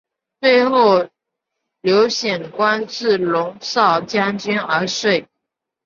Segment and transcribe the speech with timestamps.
[0.41, 1.09] 最后
[1.81, 5.27] 刘显官至戎昭将军而卒。